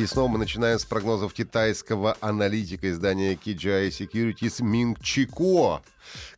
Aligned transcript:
И 0.00 0.06
снова 0.06 0.28
мы 0.28 0.38
начинаем 0.38 0.78
с 0.78 0.86
прогнозов 0.86 1.34
китайского 1.34 2.16
аналитика 2.20 2.90
издания 2.90 3.34
KGI 3.34 3.88
Securities 3.88 4.64
Минг 4.64 4.98
Чико, 5.02 5.82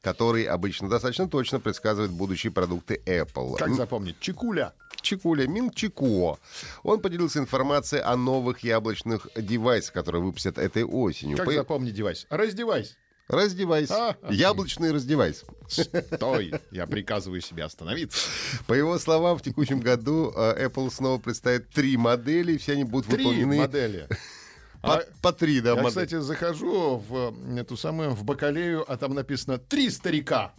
который 0.00 0.46
обычно 0.46 0.88
достаточно 0.88 1.28
точно 1.28 1.60
предсказывает 1.60 2.10
будущие 2.10 2.50
продукты 2.50 3.00
Apple. 3.06 3.56
Как 3.58 3.72
запомнить? 3.74 4.18
Чекуля. 4.18 4.72
Чикуля, 5.00 5.46
Минг 5.46 5.76
Чико. 5.76 6.40
Он 6.82 7.00
поделился 7.00 7.38
информацией 7.38 8.02
о 8.02 8.16
новых 8.16 8.64
яблочных 8.64 9.28
девайсах, 9.36 9.94
которые 9.94 10.22
выпустят 10.22 10.58
этой 10.58 10.82
осенью. 10.82 11.36
Как 11.36 11.46
По- 11.46 11.52
запомнить 11.52 11.94
девайс? 11.94 12.26
Раздевайся. 12.30 12.96
Раздевайся. 13.32 14.16
Яблочный 14.28 14.92
раздевайся. 14.92 15.46
Стой, 15.68 16.52
я 16.70 16.86
приказываю 16.86 17.40
себе 17.40 17.64
остановиться. 17.64 18.28
По 18.66 18.74
его 18.74 18.98
словам, 18.98 19.38
в 19.38 19.42
текущем 19.42 19.80
году 19.80 20.30
э, 20.36 20.66
Apple 20.66 20.90
снова 20.92 21.18
представит 21.18 21.70
три 21.70 21.96
модели, 21.96 22.52
и 22.52 22.58
все 22.58 22.72
они 22.72 22.84
будут 22.84 23.06
Три 23.06 23.24
выполнены 23.24 23.56
модели. 23.56 24.06
по, 24.82 24.96
А 24.96 25.02
по 25.22 25.32
три, 25.32 25.62
да, 25.62 25.70
я, 25.70 25.76
модели. 25.76 25.88
кстати, 25.88 26.20
захожу 26.20 26.98
в 27.08 27.34
э, 27.54 27.60
эту 27.60 27.78
самую, 27.78 28.10
в 28.10 28.22
бакалею, 28.22 28.84
а 28.86 28.98
там 28.98 29.14
написано 29.14 29.56
«Три 29.56 29.88
старика». 29.88 30.52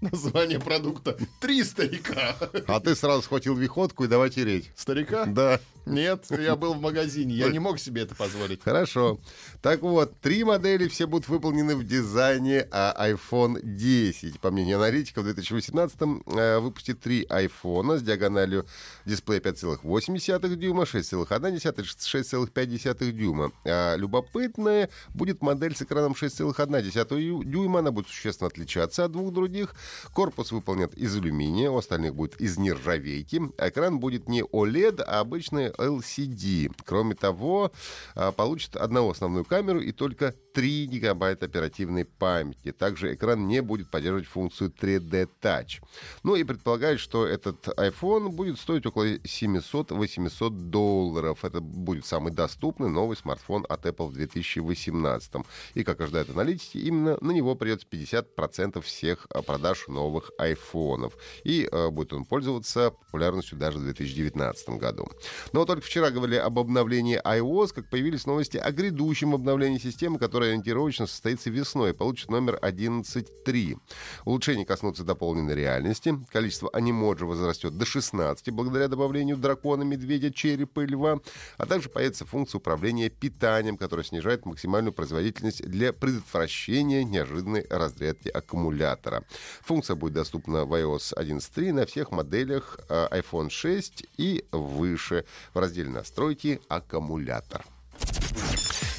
Название 0.00 0.60
продукта 0.60 1.16
«Три 1.40 1.64
старика». 1.64 2.36
А 2.66 2.80
ты 2.80 2.94
сразу 2.94 3.22
схватил 3.22 3.54
виходку 3.56 4.04
и 4.04 4.08
давай 4.08 4.30
тереть. 4.30 4.70
Старика? 4.76 5.26
Да. 5.26 5.60
Нет, 5.86 6.24
я 6.30 6.56
был 6.56 6.74
в 6.74 6.80
магазине, 6.80 7.36
я 7.36 7.48
не 7.48 7.60
мог 7.60 7.78
себе 7.78 8.02
это 8.02 8.16
позволить. 8.16 8.60
Хорошо. 8.60 9.20
Так 9.62 9.82
вот, 9.82 10.18
три 10.20 10.42
модели 10.42 10.88
все 10.88 11.06
будут 11.06 11.28
выполнены 11.28 11.76
в 11.76 11.84
дизайне 11.84 12.66
а, 12.72 13.08
iPhone 13.08 13.60
10. 13.62 14.40
По 14.40 14.50
мнению 14.50 14.78
аналитиков, 14.78 15.22
в 15.22 15.26
2018 15.26 15.96
э, 16.26 16.58
выпустит 16.58 16.98
три 17.00 17.24
iPhone 17.26 17.98
с 17.98 18.02
диагональю 18.02 18.66
дисплея 19.04 19.40
5,8 19.40 20.56
дюйма, 20.56 20.82
6,1 20.82 21.54
6,5 21.54 23.10
дюйма. 23.12 23.52
А 23.64 23.94
любопытная 23.94 24.90
будет 25.14 25.40
модель 25.40 25.76
с 25.76 25.82
экраном 25.82 26.14
6,1 26.20 27.20
ю- 27.20 27.44
дюйма. 27.44 27.78
Она 27.78 27.92
будет 27.92 28.08
существенно 28.08 28.48
отличаться 28.48 29.04
от 29.04 29.12
двух 29.12 29.32
других. 29.32 29.76
Корпус 30.12 30.52
выполнен 30.52 30.88
из 30.96 31.16
алюминия, 31.16 31.70
у 31.70 31.76
остальных 31.76 32.14
будет 32.14 32.40
из 32.40 32.58
нержавейки. 32.58 33.40
Экран 33.58 34.00
будет 34.00 34.28
не 34.28 34.42
OLED, 34.42 35.02
а 35.02 35.20
обычный 35.20 35.70
LCD. 35.70 36.72
Кроме 36.84 37.14
того, 37.14 37.72
а, 38.14 38.32
получит 38.32 38.76
одну 38.76 39.10
основную 39.10 39.44
камеру 39.44 39.80
и 39.80 39.92
только 39.92 40.34
3 40.56 40.86
гигабайта 40.86 41.44
оперативной 41.44 42.06
памяти. 42.06 42.72
Также 42.72 43.12
экран 43.12 43.46
не 43.46 43.60
будет 43.60 43.90
поддерживать 43.90 44.26
функцию 44.26 44.70
3D 44.70 45.28
Touch. 45.42 45.82
Ну 46.22 46.34
и 46.34 46.44
предполагают, 46.44 46.98
что 46.98 47.26
этот 47.26 47.68
iPhone 47.78 48.30
будет 48.30 48.58
стоить 48.58 48.86
около 48.86 49.16
700-800 49.16 50.48
долларов. 50.48 51.44
Это 51.44 51.60
будет 51.60 52.06
самый 52.06 52.32
доступный 52.32 52.88
новый 52.88 53.18
смартфон 53.18 53.66
от 53.68 53.84
Apple 53.84 54.06
в 54.06 54.14
2018. 54.14 55.44
И, 55.74 55.84
как 55.84 56.00
ожидают 56.00 56.30
аналитики, 56.30 56.78
именно 56.78 57.18
на 57.20 57.32
него 57.32 57.54
придется 57.54 57.86
50% 57.90 58.80
всех 58.80 59.26
а, 59.28 59.42
продаж 59.42 59.88
новых 59.88 60.30
айфонов. 60.38 61.18
И 61.44 61.68
э, 61.70 61.90
будет 61.90 62.14
он 62.14 62.24
пользоваться 62.24 62.92
популярностью 62.92 63.58
даже 63.58 63.76
в 63.76 63.82
2019 63.82 64.70
году. 64.70 65.06
Но 65.52 65.66
только 65.66 65.84
вчера 65.84 66.10
говорили 66.10 66.38
об 66.38 66.58
обновлении 66.58 67.20
iOS, 67.22 67.74
как 67.74 67.90
появились 67.90 68.24
новости 68.24 68.56
о 68.56 68.72
грядущем 68.72 69.34
обновлении 69.34 69.76
системы, 69.76 70.18
которое 70.46 70.52
ориентировочно 70.52 71.06
состоится 71.06 71.50
весной, 71.50 71.92
получит 71.92 72.30
номер 72.30 72.58
11.3. 72.62 73.78
Улучшения 74.24 74.64
коснутся 74.64 75.04
дополненной 75.04 75.54
реальности. 75.54 76.18
Количество 76.30 76.70
анимоджи 76.72 77.26
возрастет 77.26 77.76
до 77.76 77.84
16 77.84 78.50
благодаря 78.50 78.88
добавлению 78.88 79.36
дракона, 79.36 79.82
медведя, 79.82 80.32
черепа 80.32 80.80
и 80.80 80.86
льва. 80.86 81.20
А 81.58 81.66
также 81.66 81.88
появится 81.88 82.24
функция 82.24 82.58
управления 82.58 83.08
питанием, 83.10 83.76
которая 83.76 84.04
снижает 84.04 84.46
максимальную 84.46 84.92
производительность 84.92 85.62
для 85.66 85.92
предотвращения 85.92 87.04
неожиданной 87.04 87.66
разрядки 87.68 88.28
аккумулятора. 88.28 89.24
Функция 89.62 89.96
будет 89.96 90.14
доступна 90.14 90.64
в 90.64 90.72
iOS 90.74 91.14
11.3 91.16 91.72
на 91.72 91.86
всех 91.86 92.12
моделях 92.12 92.78
э, 92.88 93.08
iPhone 93.10 93.50
6 93.50 94.06
и 94.16 94.44
выше 94.52 95.24
в 95.54 95.58
разделе 95.58 95.90
«Настройки 95.90 96.60
аккумулятор». 96.68 97.75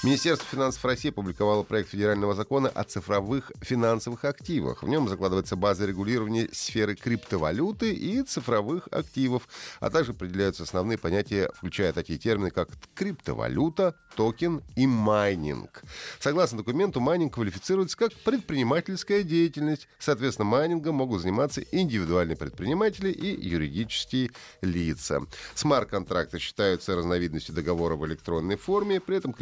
Министерство 0.03 0.47
финансов 0.47 0.85
России 0.85 1.09
опубликовало 1.09 1.63
проект 1.63 1.89
федерального 1.89 2.35
закона 2.35 2.69
о 2.69 2.83
цифровых 2.83 3.51
финансовых 3.61 4.25
активах. 4.25 4.83
В 4.83 4.87
нем 4.87 5.09
закладывается 5.09 5.55
база 5.55 5.87
регулирования 5.87 6.49
сферы 6.51 6.95
криптовалюты 6.95 7.93
и 7.93 8.21
цифровых 8.21 8.87
активов, 8.91 9.49
а 9.79 9.89
также 9.89 10.11
определяются 10.11 10.63
основные 10.63 10.99
понятия, 10.99 11.49
включая 11.55 11.93
такие 11.93 12.19
термины, 12.19 12.51
как 12.51 12.69
криптовалюта, 12.93 13.95
токен 14.15 14.61
и 14.75 14.85
майнинг. 14.85 15.81
Согласно 16.19 16.59
документу, 16.59 16.99
майнинг 16.99 17.33
квалифицируется 17.33 17.97
как 17.97 18.13
предпринимательская 18.23 19.23
деятельность. 19.23 19.87
Соответственно, 19.97 20.45
майнингом 20.45 20.95
могут 20.95 21.21
заниматься 21.21 21.61
индивидуальные 21.61 22.37
предприниматели 22.37 23.09
и 23.09 23.47
юридические 23.47 24.29
лица. 24.61 25.21
Смарт-контракты 25.55 26.37
считаются 26.37 26.95
разновидностью 26.95 27.55
договора 27.55 27.95
в 27.95 28.05
электронной 28.05 28.57
форме, 28.57 28.99
при 28.99 29.17
этом 29.17 29.33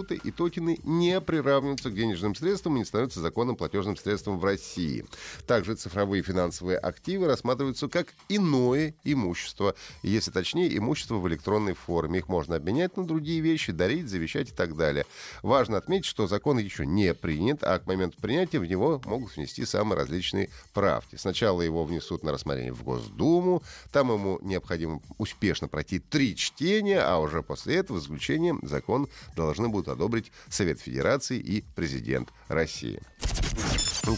криптовалюты 0.00 0.14
и 0.16 0.30
токены 0.30 0.78
не 0.84 1.20
приравниваются 1.20 1.90
к 1.90 1.94
денежным 1.94 2.34
средствам 2.34 2.76
и 2.76 2.80
не 2.80 2.84
становятся 2.84 3.20
законным 3.20 3.56
платежным 3.56 3.96
средством 3.96 4.38
в 4.38 4.44
России. 4.44 5.04
Также 5.46 5.74
цифровые 5.74 6.22
финансовые 6.22 6.78
активы 6.78 7.26
рассматриваются 7.26 7.88
как 7.88 8.08
иное 8.28 8.94
имущество, 9.04 9.74
если 10.02 10.30
точнее 10.30 10.76
имущество 10.76 11.16
в 11.16 11.28
электронной 11.28 11.74
форме. 11.74 12.20
Их 12.20 12.28
можно 12.28 12.56
обменять 12.56 12.96
на 12.96 13.04
другие 13.04 13.40
вещи, 13.40 13.72
дарить, 13.72 14.08
завещать 14.08 14.50
и 14.50 14.52
так 14.52 14.76
далее. 14.76 15.06
Важно 15.42 15.76
отметить, 15.76 16.06
что 16.06 16.26
закон 16.26 16.58
еще 16.58 16.86
не 16.86 17.14
принят, 17.14 17.62
а 17.62 17.78
к 17.78 17.86
моменту 17.86 18.18
принятия 18.20 18.58
в 18.58 18.66
него 18.66 19.00
могут 19.04 19.36
внести 19.36 19.64
самые 19.64 19.98
различные 19.98 20.50
правки. 20.72 21.16
Сначала 21.16 21.62
его 21.62 21.84
внесут 21.84 22.22
на 22.22 22.32
рассмотрение 22.32 22.72
в 22.72 22.82
Госдуму, 22.82 23.62
там 23.92 24.12
ему 24.12 24.38
необходимо 24.42 25.00
успешно 25.18 25.68
пройти 25.68 25.98
три 25.98 26.36
чтения, 26.36 27.00
а 27.00 27.18
уже 27.18 27.42
после 27.42 27.76
этого, 27.76 27.98
в 27.98 28.02
заключение, 28.02 28.56
закон 28.62 29.08
должны 29.36 29.68
будут 29.68 29.88
одобрить 29.92 30.32
Совет 30.48 30.80
Федерации 30.80 31.38
и 31.38 31.64
президент 31.74 32.30
России. 32.48 33.00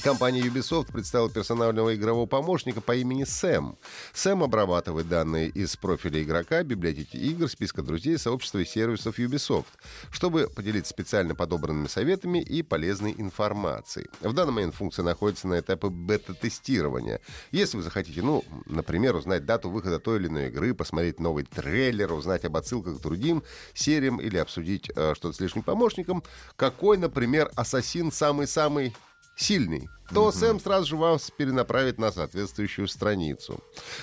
Компания 0.03 0.41
Ubisoft 0.41 0.93
представила 0.93 1.29
персонального 1.29 1.95
игрового 1.95 2.27
помощника 2.27 2.81
по 2.81 2.95
имени 2.95 3.25
Сэм. 3.25 3.77
Сэм 4.13 4.43
обрабатывает 4.43 5.09
данные 5.09 5.49
из 5.49 5.77
профиля 5.77 6.23
игрока, 6.23 6.63
библиотеки 6.63 7.17
игр, 7.17 7.49
списка 7.49 7.83
друзей, 7.83 8.17
сообщества 8.17 8.59
и 8.59 8.65
сервисов 8.65 9.19
Ubisoft, 9.19 9.67
чтобы 10.11 10.49
поделиться 10.49 10.91
специально 10.91 11.35
подобранными 11.35 11.89
советами 11.89 12.39
и 12.39 12.63
полезной 12.63 13.15
информацией. 13.19 14.09
В 14.21 14.33
данный 14.33 14.53
момент 14.53 14.75
функция 14.75 15.05
находится 15.05 15.49
на 15.49 15.59
этапе 15.61 15.89
бета-тестирования. 15.89 17.21
Если 17.51 17.77
вы 17.77 17.83
захотите, 17.83 18.23
ну, 18.23 18.45
например, 18.67 19.17
узнать 19.17 19.45
дату 19.45 19.69
выхода 19.69 19.99
той 19.99 20.19
или 20.19 20.29
иной 20.29 20.49
игры, 20.49 20.75
посмотреть 20.75 21.21
новый 21.21 21.45
трейлер, 21.45 22.13
узнать 22.13 22.45
об 22.45 22.57
отсылках 22.57 22.99
к 22.99 23.03
другим 23.03 23.43
сериям 23.75 24.21
или 24.21 24.37
обсудить 24.39 24.91
э, 24.95 25.15
что-то 25.15 25.37
с 25.37 25.41
лишним 25.41 25.63
помощником, 25.63 26.23
какой, 26.57 26.99
например, 26.99 27.51
ассасин 27.57 28.13
самый-самый 28.13 28.95
сильный, 29.37 29.89
то 30.11 30.31
Сэм 30.33 30.61
сразу 30.61 30.87
же 30.87 30.97
вас 30.97 31.31
перенаправит 31.31 31.99
на 31.99 32.13
соответствующую 32.13 32.89
страницу. 32.89 33.63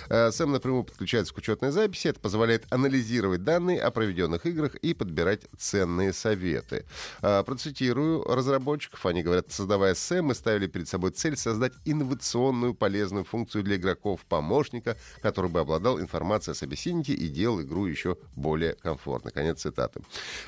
Э, 0.10 0.32
Сэм 0.32 0.52
напрямую 0.52 0.84
подключается 0.84 1.34
к 1.34 1.38
учетной 1.38 1.72
записи. 1.72 2.08
Это 2.08 2.20
позволяет 2.20 2.66
анализировать 2.72 3.44
данные 3.44 3.82
о 3.82 3.92
проведенных 3.92 4.46
играх 4.46 4.76
и 4.76 4.94
подбирать 4.94 5.42
ценные 5.58 6.14
советы. 6.14 6.86
Э, 7.22 7.44
Процитирую 7.44 8.24
разработчиков. 8.24 9.06
Они 9.06 9.24
говорят, 9.24 9.52
создавая 9.52 9.94
Сэм, 9.94 10.26
мы 10.26 10.36
ставили 10.36 10.68
перед 10.68 10.88
собой 10.88 11.12
цель 11.12 11.38
создать 11.38 11.74
инновационную 11.86 12.74
полезную 12.74 13.26
функцию 13.26 13.64
для 13.64 13.76
игроков-помощника, 13.76 14.98
который 15.22 15.50
бы 15.50 15.60
обладал 15.60 16.00
информацией 16.00 16.54
о 16.54 16.56
собеседнике 16.56 17.14
и 17.14 17.28
делал 17.28 17.62
игру 17.62 17.86
еще 17.86 18.18
более 18.36 18.74
комфортной. 18.74 19.32
Конец 19.32 19.62
цитаты. 19.62 20.02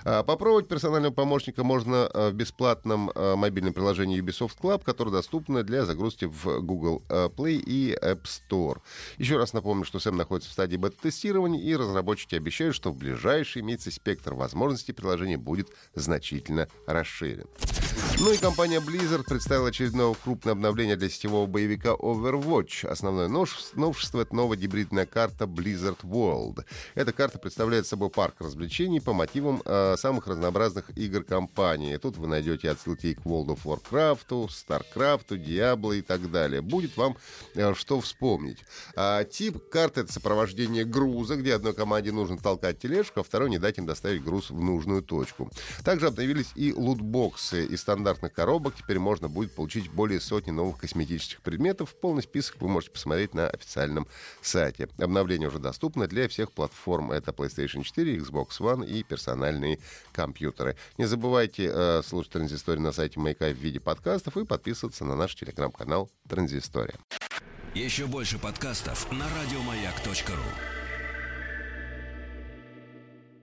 А, 0.04 0.24
Попробовать 0.24 0.68
персонального 0.68 1.14
помощника 1.14 1.64
можно 1.64 2.10
э, 2.14 2.30
в 2.30 2.34
бесплатном 2.34 3.12
э, 3.14 3.36
мобильном 3.36 3.74
приложении 3.74 4.22
Ubisoft 4.22 4.58
Club, 4.62 4.84
которое 4.84 5.12
доступно 5.12 5.51
доступна 5.52 5.64
для 5.64 5.86
загрузки 5.86 6.26
в 6.26 6.62
Google 6.62 7.04
э, 7.10 7.30
Play 7.36 7.56
и 7.56 7.94
App 8.02 8.24
Store. 8.24 8.80
Еще 9.18 9.38
раз 9.38 9.54
напомню, 9.54 9.86
что 9.86 10.00
Сэм 10.00 10.16
находится 10.16 10.50
в 10.50 10.54
стадии 10.54 10.78
бета-тестирования, 10.78 11.62
и 11.62 11.76
разработчики 11.76 12.36
обещают, 12.36 12.76
что 12.76 12.92
в 12.92 12.98
ближайшие 12.98 13.64
месяцы 13.64 13.92
спектр 13.92 14.34
возможностей 14.34 14.94
приложения 14.94 15.38
будет 15.38 15.70
значительно 15.94 16.68
расширен. 16.88 17.48
Ну 18.20 18.32
и 18.32 18.38
компания 18.38 18.80
Blizzard 18.80 19.24
представила 19.24 19.70
очередное 19.70 20.14
крупное 20.14 20.54
обновление 20.54 20.96
для 20.96 21.10
сетевого 21.10 21.48
боевика 21.48 21.90
Overwatch. 21.90 22.88
Основное 22.88 23.28
новшество— 23.28 24.22
это 24.22 24.36
новая 24.36 24.58
гибридная 24.58 25.06
карта 25.06 25.46
Blizzard 25.46 26.00
World. 26.04 26.64
Эта 26.96 27.14
карта 27.14 27.40
представляет 27.40 27.88
собой 27.88 28.10
парк 28.10 28.36
развлечений 28.40 29.02
по 29.02 29.14
мотивам 29.14 29.62
э, 29.66 29.96
самых 29.98 30.28
разнообразных 30.28 30.96
игр 30.98 31.24
компании. 31.24 31.98
Тут 31.98 32.18
вы 32.18 32.28
найдете 32.28 32.70
отсылки 32.70 33.16
к 33.16 33.22
World 33.22 33.58
of 33.58 33.60
Warcraft, 33.64 34.50
StarCraft, 34.50 35.31
Diablo 35.36 35.98
и 35.98 36.02
так 36.02 36.32
далее. 36.32 36.62
Будет 36.62 36.98
вам 36.98 37.18
э, 37.56 37.74
что 37.76 38.00
вспомнить. 38.02 38.60
А, 38.96 39.24
тип 39.24 39.70
карты— 39.70 40.02
это 40.02 40.12
сопровождение 40.12 40.86
груза, 40.86 41.36
где 41.36 41.56
одной 41.56 41.74
команде 41.74 42.12
нужно 42.12 42.38
толкать 42.38 42.80
тележку, 42.80 43.22
а 43.22 43.24
второй 43.24 43.50
не 43.50 43.58
дать 43.58 43.78
им 43.78 43.86
доставить 43.86 44.24
груз 44.24 44.50
в 44.50 44.60
нужную 44.60 45.02
точку. 45.02 45.50
Также 45.84 46.08
обновились 46.08 46.52
и 46.56 46.74
лутбоксы 46.74 47.66
из 47.66 47.82
стандартных 47.82 48.34
коробок. 48.34 48.76
Теперь 48.76 49.00
можно 49.00 49.30
будет 49.30 49.54
получить 49.54 49.90
более 49.92 50.20
сотни 50.20 50.52
новых 50.52 50.78
косметических 50.78 51.42
предметов. 51.42 51.96
Полный 51.96 52.24
список 52.24 52.62
вы 52.62 52.68
можете 52.68 52.92
посмотреть 52.92 53.34
на 53.34 53.48
официальном 53.48 54.08
сайте. 54.42 54.90
Обновление 54.98 55.50
уже 55.50 55.60
доступно 55.60 56.08
для 56.08 56.28
всех 56.28 56.52
платформ. 56.52 57.12
Это 57.12 57.32
PlayStation 57.32 57.84
4, 57.84 58.18
Xbox 58.18 58.60
One 58.60 58.86
и 58.86 59.04
персональные 59.04 59.80
компьютеры. 60.14 60.76
Не 60.98 61.06
забывайте 61.06 61.72
э, 61.74 62.02
слушать 62.06 62.34
Транзисторию 62.34 62.84
на 62.84 62.92
сайте 62.92 63.20
Маяка 63.20 63.50
в 63.50 63.58
виде 63.58 63.80
подкастов 63.80 64.38
и 64.38 64.46
подписываться 64.46 65.06
на 65.06 65.16
наш 65.22 65.36
телеграм-канал 65.36 66.10
Транзистория. 66.28 66.96
Еще 67.76 68.08
больше 68.08 68.40
подкастов 68.40 69.10
на 69.12 69.26
радиомаяк.ру 69.26 70.81